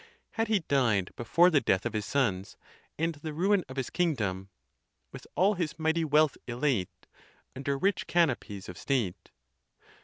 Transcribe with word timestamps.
Had 0.31 0.47
he 0.47 0.61
died 0.61 1.11
before 1.15 1.51
the 1.51 1.61
death 1.61 1.85
of 1.85 1.93
his 1.93 2.07
sons 2.07 2.57
and 2.97 3.13
the 3.21 3.35
ruin 3.35 3.63
of 3.69 3.75
his 3.77 3.91
kingdom, 3.91 4.49
| 4.79 5.11
With 5.13 5.27
all 5.35 5.53
his 5.53 5.77
mighty 5.77 6.03
wealth 6.05 6.37
elate, 6.47 7.05
Under 7.55 7.77
rich 7.77 8.07
canopies 8.07 8.67
of 8.67 8.79
state 8.79 9.29